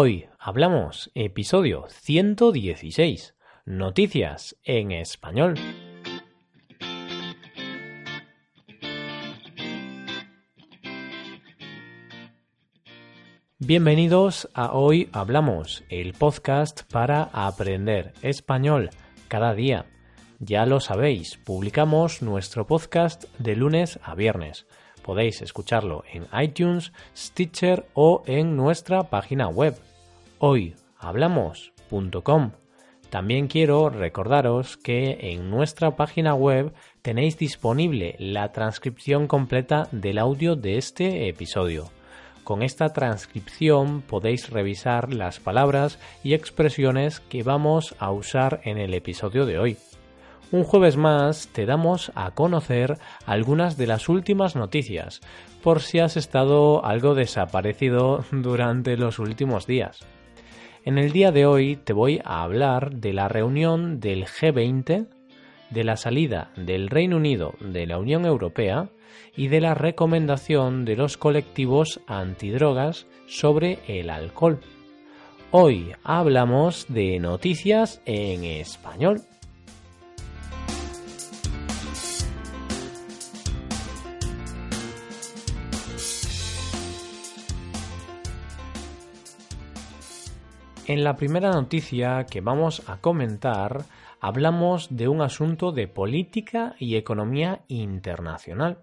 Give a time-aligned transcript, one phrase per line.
[0.00, 5.56] Hoy hablamos episodio 116, noticias en español.
[13.58, 18.90] Bienvenidos a Hoy Hablamos, el podcast para aprender español
[19.26, 19.86] cada día.
[20.38, 24.68] Ya lo sabéis, publicamos nuestro podcast de lunes a viernes.
[25.02, 29.74] Podéis escucharlo en iTunes, Stitcher o en nuestra página web
[30.38, 32.52] hoyhablamos.com.
[33.10, 40.56] También quiero recordaros que en nuestra página web tenéis disponible la transcripción completa del audio
[40.56, 41.90] de este episodio.
[42.44, 48.94] Con esta transcripción podéis revisar las palabras y expresiones que vamos a usar en el
[48.94, 49.76] episodio de hoy.
[50.50, 52.96] Un jueves más te damos a conocer
[53.26, 55.20] algunas de las últimas noticias,
[55.62, 60.06] por si has estado algo desaparecido durante los últimos días.
[60.84, 65.06] En el día de hoy te voy a hablar de la reunión del G20,
[65.70, 68.88] de la salida del Reino Unido de la Unión Europea
[69.36, 74.60] y de la recomendación de los colectivos antidrogas sobre el alcohol.
[75.50, 79.22] Hoy hablamos de noticias en español.
[90.88, 93.84] En la primera noticia que vamos a comentar
[94.20, 98.78] hablamos de un asunto de política y economía internacional.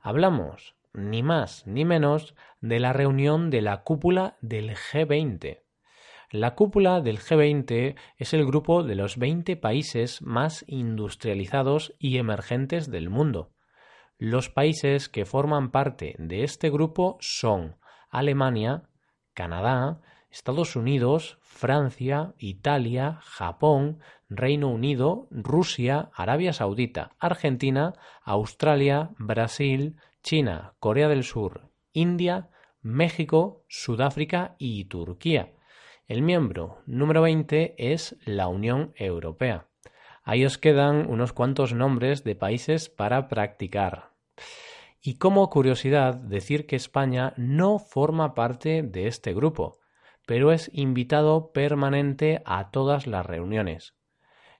[0.00, 5.60] Hablamos, ni más ni menos, de la reunión de la cúpula del G20.
[6.30, 12.90] La cúpula del G20 es el grupo de los 20 países más industrializados y emergentes
[12.90, 13.52] del mundo.
[14.16, 17.76] Los países que forman parte de este grupo son
[18.08, 18.84] Alemania,
[19.34, 20.00] Canadá,
[20.34, 31.06] Estados Unidos, Francia, Italia, Japón, Reino Unido, Rusia, Arabia Saudita, Argentina, Australia, Brasil, China, Corea
[31.06, 32.48] del Sur, India,
[32.82, 35.52] México, Sudáfrica y Turquía.
[36.08, 39.68] El miembro número 20 es la Unión Europea.
[40.24, 44.10] Ahí os quedan unos cuantos nombres de países para practicar.
[45.00, 49.78] Y como curiosidad, decir que España no forma parte de este grupo
[50.26, 53.94] pero es invitado permanente a todas las reuniones.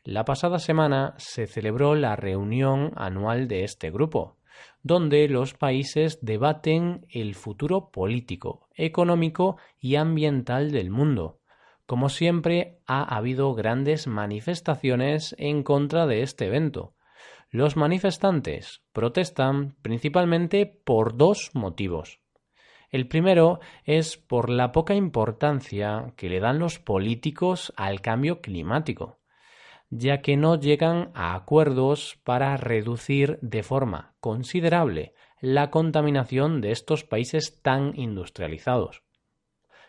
[0.04, 4.36] La pasada semana se celebró la reunión anual de este grupo,
[4.82, 11.40] donde los países debaten el futuro político, económico y ambiental del mundo.
[11.86, 16.94] Como siempre, ha habido grandes manifestaciones en contra de este evento.
[17.50, 22.20] Los manifestantes protestan principalmente por dos motivos.
[22.94, 29.18] El primero es por la poca importancia que le dan los políticos al cambio climático,
[29.90, 37.02] ya que no llegan a acuerdos para reducir de forma considerable la contaminación de estos
[37.02, 39.02] países tan industrializados.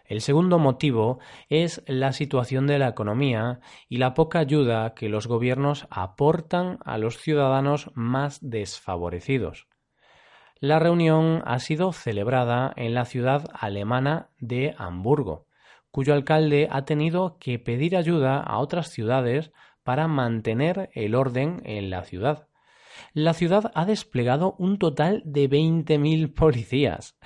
[0.06, 5.28] El segundo motivo es la situación de la economía y la poca ayuda que los
[5.28, 9.68] gobiernos aportan a los ciudadanos más desfavorecidos.
[10.60, 15.48] La reunión ha sido celebrada en la ciudad alemana de Hamburgo,
[15.92, 19.52] cuyo alcalde ha tenido que pedir ayuda a otras ciudades
[19.84, 22.48] para mantener el orden en la ciudad.
[23.14, 27.18] La ciudad ha desplegado un total de 20.000 policías,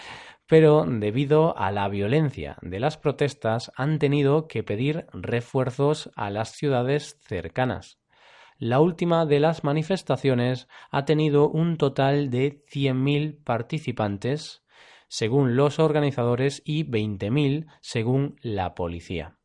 [0.47, 6.53] pero debido a la violencia de las protestas han tenido que pedir refuerzos a las
[6.53, 7.98] ciudades cercanas.
[8.61, 14.65] La última de las manifestaciones ha tenido un total de 100.000 participantes,
[15.07, 19.37] según los organizadores, y 20.000 según la policía.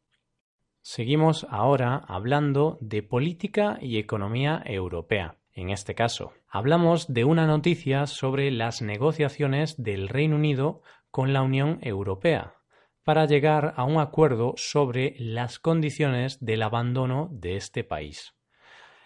[0.83, 5.39] Seguimos ahora hablando de política y economía europea.
[5.53, 10.83] En este caso, hablamos de una noticia sobre las negociaciones del Reino Unido
[11.13, 12.57] con la Unión Europea
[13.05, 18.35] para llegar a un acuerdo sobre las condiciones del abandono de este país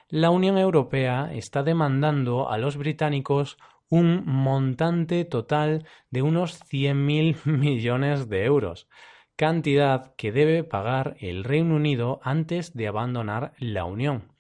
[0.09, 3.59] la Unión Europea está demandando a los británicos
[3.91, 8.89] un montante total de unos 100.000 millones de euros,
[9.37, 14.33] cantidad que debe pagar el Reino Unido antes de abandonar la Unión.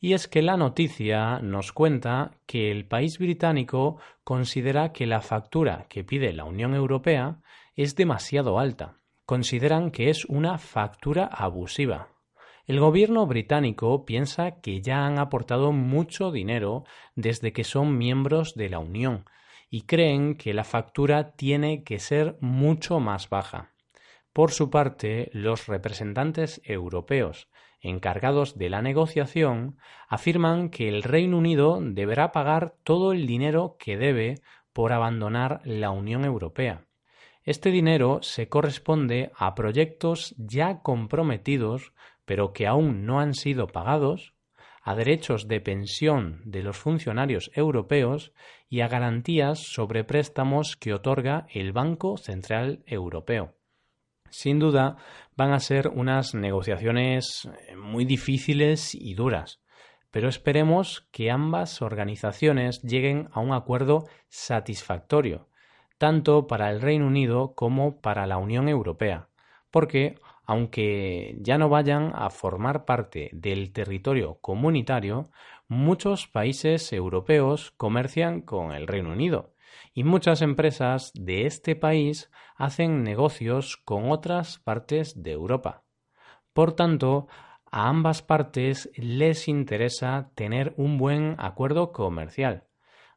[0.00, 5.86] Y es que la noticia nos cuenta que el país británico considera que la factura
[5.88, 7.40] que pide la Unión Europea
[7.74, 8.98] es demasiado alta.
[9.24, 12.13] Consideran que es una factura abusiva.
[12.66, 16.84] El gobierno británico piensa que ya han aportado mucho dinero
[17.14, 19.26] desde que son miembros de la Unión
[19.68, 23.72] y creen que la factura tiene que ser mucho más baja.
[24.32, 27.48] Por su parte, los representantes europeos
[27.80, 29.76] encargados de la negociación
[30.08, 34.40] afirman que el Reino Unido deberá pagar todo el dinero que debe
[34.72, 36.86] por abandonar la Unión Europea.
[37.42, 41.92] Este dinero se corresponde a proyectos ya comprometidos
[42.24, 44.34] pero que aún no han sido pagados,
[44.82, 48.32] a derechos de pensión de los funcionarios europeos
[48.68, 53.54] y a garantías sobre préstamos que otorga el Banco Central Europeo.
[54.28, 54.96] Sin duda,
[55.36, 59.62] van a ser unas negociaciones eh, muy difíciles y duras,
[60.10, 65.48] pero esperemos que ambas organizaciones lleguen a un acuerdo satisfactorio,
[65.98, 69.28] tanto para el Reino Unido como para la Unión Europea,
[69.70, 75.30] porque aunque ya no vayan a formar parte del territorio comunitario,
[75.68, 79.54] muchos países europeos comercian con el Reino Unido
[79.94, 85.82] y muchas empresas de este país hacen negocios con otras partes de Europa.
[86.52, 87.26] Por tanto,
[87.70, 92.64] a ambas partes les interesa tener un buen acuerdo comercial.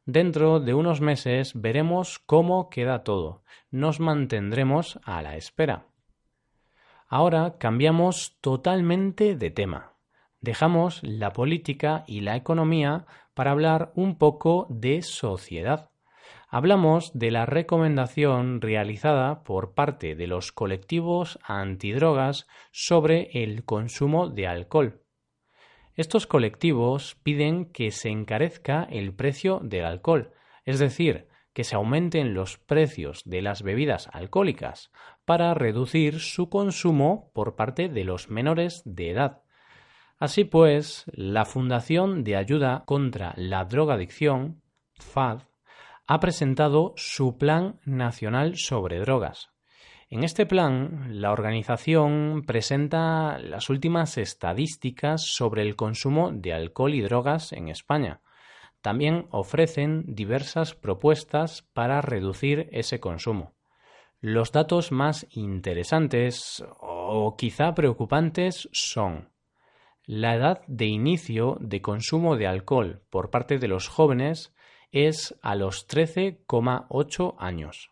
[0.06, 3.44] Dentro de unos meses veremos cómo queda todo.
[3.70, 5.86] Nos mantendremos a la espera.
[7.08, 9.94] Ahora cambiamos totalmente de tema.
[10.42, 15.90] Dejamos la política y la economía para hablar un poco de sociedad.
[16.50, 24.48] Hablamos de la recomendación realizada por parte de los colectivos antidrogas sobre el consumo de
[24.48, 25.02] alcohol.
[25.96, 30.34] Estos colectivos piden que se encarezca el precio del alcohol,
[30.66, 34.92] es decir, que se aumenten los precios de las bebidas alcohólicas
[35.28, 39.42] para reducir su consumo por parte de los menores de edad.
[40.20, 44.62] Así pues, la Fundación de Ayuda contra la Drogadicción,
[44.94, 45.42] FAD,
[46.08, 49.50] ha presentado su Plan Nacional sobre Drogas.
[50.10, 57.02] En este plan, la organización presenta las últimas estadísticas sobre el consumo de alcohol y
[57.02, 58.22] drogas en España,
[58.82, 63.57] también ofrecen diversas propuestas para reducir ese consumo.
[64.20, 69.30] Los datos más interesantes o quizá preocupantes son
[70.06, 74.56] la edad de inicio de consumo de alcohol por parte de los jóvenes
[74.92, 77.92] es a los 13,8 años.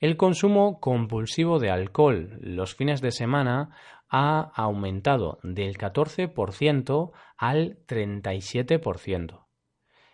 [0.00, 3.76] El consumo compulsivo de alcohol los fines de semana
[4.08, 9.42] ha aumentado del 14% al 37%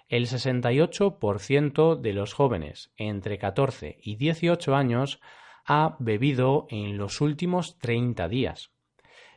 [0.08, 5.20] el 68% de los jóvenes entre 14 y 18 años
[5.64, 8.70] ha bebido en los últimos 30 días.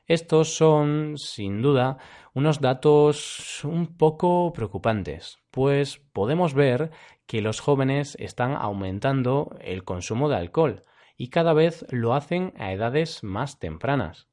[0.07, 1.97] Estos son, sin duda,
[2.33, 6.91] unos datos un poco preocupantes, pues podemos ver
[7.27, 10.83] que los jóvenes están aumentando el consumo de alcohol
[11.17, 14.27] y cada vez lo hacen a edades más tempranas.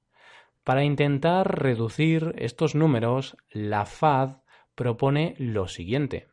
[0.64, 4.38] Para intentar reducir estos números, la FAD
[4.78, 6.28] propone lo siguiente.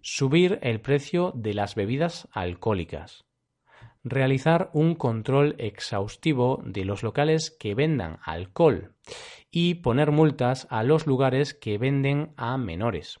[0.00, 3.24] Subir el precio de las bebidas alcohólicas.
[4.04, 8.94] Realizar un control exhaustivo de los locales que vendan alcohol
[9.50, 13.18] y poner multas a los lugares que venden a menores.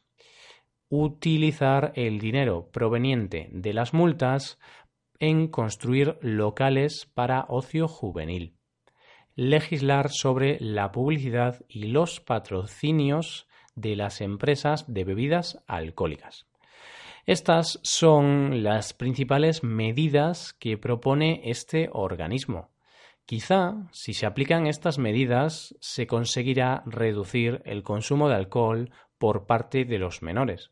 [0.88, 4.60] Utilizar el dinero proveniente de las multas
[5.18, 8.54] en construir locales para ocio juvenil.
[9.34, 13.47] Legislar sobre la publicidad y los patrocinios
[13.80, 16.46] de las empresas de bebidas alcohólicas.
[17.26, 22.70] Estas son las principales medidas que propone este organismo.
[23.26, 29.84] Quizá, si se aplican estas medidas, se conseguirá reducir el consumo de alcohol por parte
[29.84, 30.70] de los menores.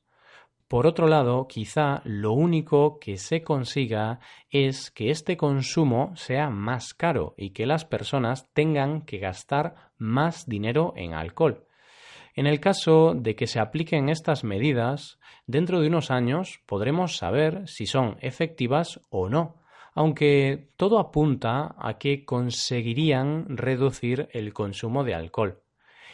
[0.66, 4.18] Por otro lado, quizá lo único que se consiga
[4.50, 10.46] es que este consumo sea más caro y que las personas tengan que gastar más
[10.46, 11.65] dinero en alcohol.
[12.36, 17.66] En el caso de que se apliquen estas medidas, dentro de unos años podremos saber
[17.66, 19.62] si son efectivas o no,
[19.94, 25.62] aunque todo apunta a que conseguirían reducir el consumo de alcohol.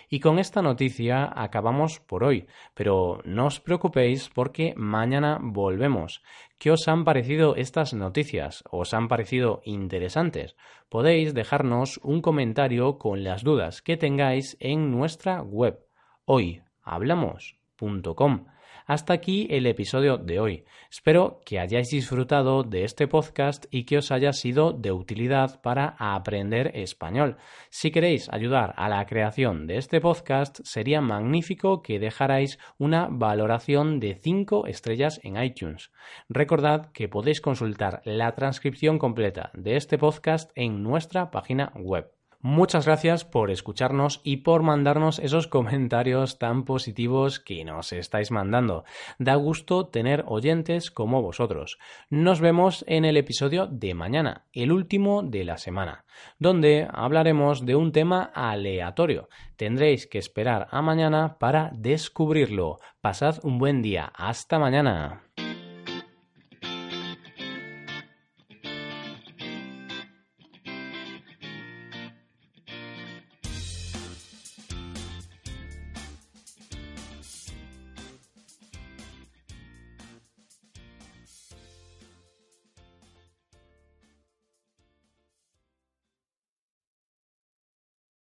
[0.08, 6.22] Y con esta noticia acabamos por hoy, pero no os preocupéis porque mañana volvemos.
[6.56, 8.62] ¿Qué os han parecido estas noticias?
[8.70, 10.54] ¿Os han parecido interesantes?
[10.88, 15.80] Podéis dejarnos un comentario con las dudas que tengáis en nuestra web
[16.24, 18.46] hoyhablamos.com.
[18.86, 20.64] Hasta aquí el episodio de hoy.
[20.90, 25.96] Espero que hayáis disfrutado de este podcast y que os haya sido de utilidad para
[25.98, 27.36] aprender español.
[27.70, 34.00] Si queréis ayudar a la creación de este podcast, sería magnífico que dejarais una valoración
[34.00, 35.90] de 5 estrellas en iTunes.
[36.28, 42.10] Recordad que podéis consultar la transcripción completa de este podcast en nuestra página web.
[42.44, 48.82] Muchas gracias por escucharnos y por mandarnos esos comentarios tan positivos que nos estáis mandando.
[49.20, 51.78] Da gusto tener oyentes como vosotros.
[52.10, 56.04] Nos vemos en el episodio de mañana, el último de la semana,
[56.40, 59.28] donde hablaremos de un tema aleatorio.
[59.54, 62.80] Tendréis que esperar a mañana para descubrirlo.
[63.00, 64.12] Pasad un buen día.
[64.16, 65.22] Hasta mañana.